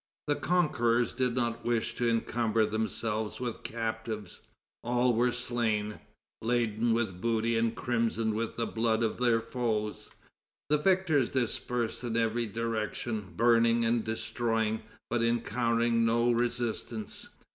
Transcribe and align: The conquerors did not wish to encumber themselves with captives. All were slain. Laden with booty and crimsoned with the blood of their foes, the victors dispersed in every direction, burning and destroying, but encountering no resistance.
The 0.25 0.35
conquerors 0.35 1.13
did 1.13 1.35
not 1.35 1.63
wish 1.63 1.93
to 1.97 2.09
encumber 2.09 2.65
themselves 2.65 3.39
with 3.39 3.61
captives. 3.61 4.41
All 4.83 5.13
were 5.13 5.31
slain. 5.31 5.99
Laden 6.41 6.95
with 6.95 7.21
booty 7.21 7.55
and 7.55 7.75
crimsoned 7.75 8.33
with 8.33 8.55
the 8.55 8.65
blood 8.65 9.03
of 9.03 9.19
their 9.19 9.39
foes, 9.39 10.09
the 10.71 10.79
victors 10.79 11.29
dispersed 11.29 12.03
in 12.03 12.17
every 12.17 12.47
direction, 12.47 13.33
burning 13.37 13.85
and 13.85 14.03
destroying, 14.03 14.81
but 15.11 15.21
encountering 15.21 16.03
no 16.03 16.31
resistance. 16.31 17.29